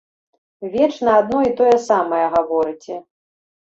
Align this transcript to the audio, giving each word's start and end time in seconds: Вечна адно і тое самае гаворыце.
Вечна 0.75 1.11
адно 1.23 1.39
і 1.49 1.53
тое 1.61 1.75
самае 1.89 2.25
гаворыце. 2.37 2.95